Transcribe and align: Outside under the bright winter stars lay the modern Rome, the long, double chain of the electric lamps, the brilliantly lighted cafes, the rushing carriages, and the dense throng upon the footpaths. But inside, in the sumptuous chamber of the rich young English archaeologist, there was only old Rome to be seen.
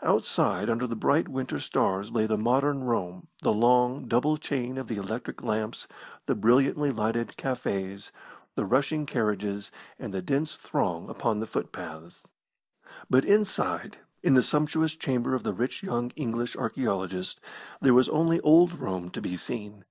Outside 0.00 0.70
under 0.70 0.86
the 0.86 0.94
bright 0.94 1.26
winter 1.26 1.58
stars 1.58 2.12
lay 2.12 2.24
the 2.24 2.36
modern 2.38 2.84
Rome, 2.84 3.26
the 3.42 3.50
long, 3.52 4.06
double 4.06 4.36
chain 4.36 4.78
of 4.78 4.86
the 4.86 4.96
electric 4.96 5.42
lamps, 5.42 5.88
the 6.26 6.36
brilliantly 6.36 6.92
lighted 6.92 7.36
cafes, 7.36 8.12
the 8.54 8.64
rushing 8.64 9.06
carriages, 9.06 9.72
and 9.98 10.14
the 10.14 10.22
dense 10.22 10.54
throng 10.54 11.10
upon 11.10 11.40
the 11.40 11.48
footpaths. 11.48 12.28
But 13.10 13.24
inside, 13.24 13.96
in 14.22 14.34
the 14.34 14.42
sumptuous 14.44 14.94
chamber 14.94 15.34
of 15.34 15.42
the 15.42 15.52
rich 15.52 15.82
young 15.82 16.10
English 16.10 16.54
archaeologist, 16.56 17.40
there 17.80 17.90
was 17.92 18.08
only 18.08 18.38
old 18.42 18.78
Rome 18.78 19.10
to 19.10 19.20
be 19.20 19.36
seen. 19.36 19.84